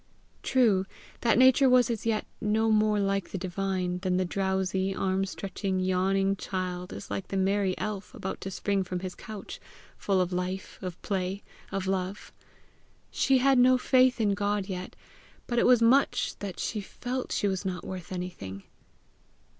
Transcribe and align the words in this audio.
True, 0.41 0.87
that 1.19 1.37
nature 1.37 1.69
was 1.69 1.91
as 1.91 2.07
yet 2.07 2.25
no 2.41 2.71
more 2.71 2.99
like 2.99 3.29
the 3.29 3.37
divine, 3.37 3.99
than 3.99 4.17
the 4.17 4.25
drowsy, 4.25 4.95
arm 4.95 5.25
stretching, 5.27 5.79
yawning 5.79 6.35
child 6.37 6.91
is 6.91 7.11
like 7.11 7.27
the 7.27 7.37
merry 7.37 7.77
elf 7.77 8.15
about 8.15 8.41
to 8.41 8.49
spring 8.49 8.83
from 8.83 9.01
his 9.01 9.13
couch, 9.13 9.59
full 9.99 10.19
of 10.19 10.33
life, 10.33 10.79
of 10.81 10.99
play, 11.03 11.43
of 11.71 11.85
love. 11.85 12.33
She 13.11 13.37
had 13.37 13.59
no 13.59 13.77
faith 13.77 14.19
in 14.19 14.33
God 14.33 14.65
yet, 14.67 14.95
but 15.45 15.59
it 15.59 15.67
was 15.67 15.83
much 15.83 16.35
that 16.39 16.59
she 16.59 16.81
felt 16.81 17.31
she 17.31 17.47
was 17.47 17.63
not 17.63 17.85
worth 17.85 18.11
anything. 18.11 18.63